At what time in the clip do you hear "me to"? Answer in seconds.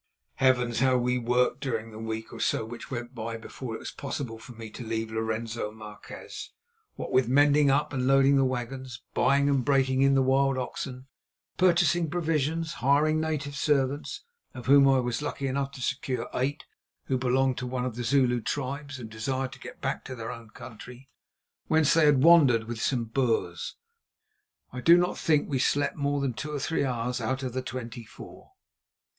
4.53-4.83